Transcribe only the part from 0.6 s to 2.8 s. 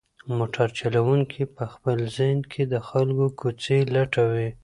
چلونکی په خپل ذهن کې د